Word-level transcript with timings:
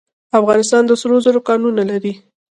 افغانستان 0.39 0.83
د 0.87 0.91
سرو 1.01 1.17
زرو 1.25 1.39
کانونه 1.49 1.81
لري 1.91 2.13